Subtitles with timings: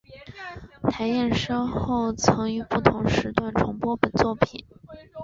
[0.89, 4.65] 台视稍后曾于不同时段重播本作品。